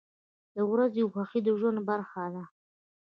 [0.55, 2.43] •د ورځې خوښي د ژوند برخه ده.